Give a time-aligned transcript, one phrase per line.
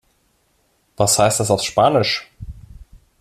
[0.97, 2.27] Was heißt das auf Spanisch?